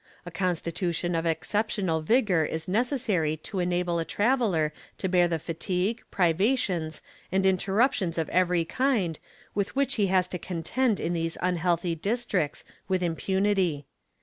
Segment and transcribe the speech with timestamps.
[0.25, 6.01] A constitution of exceptional vigour is necessary to enable a traveller to bear the fatigue,
[6.09, 9.19] privations, and interruptions of every kind
[9.53, 13.85] with which he has to contend in these unhealthy districts, with impunity.